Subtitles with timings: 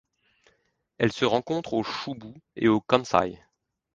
[0.97, 3.39] Elle se rencontre au Chūbu et au Kansai.